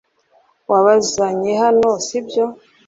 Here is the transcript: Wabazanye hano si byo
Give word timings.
Wabazanye 0.71 1.51
hano 1.63 1.89
si 2.05 2.17
byo 2.25 2.45